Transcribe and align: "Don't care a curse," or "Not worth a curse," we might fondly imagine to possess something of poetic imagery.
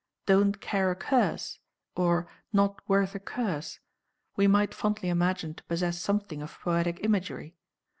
"Don't 0.25 0.59
care 0.59 0.89
a 0.89 0.95
curse," 0.95 1.59
or 1.95 2.27
"Not 2.51 2.81
worth 2.89 3.13
a 3.13 3.19
curse," 3.19 3.77
we 4.35 4.47
might 4.47 4.73
fondly 4.73 5.09
imagine 5.09 5.53
to 5.53 5.63
possess 5.65 5.99
something 6.01 6.41
of 6.41 6.59
poetic 6.59 7.03
imagery. 7.03 7.53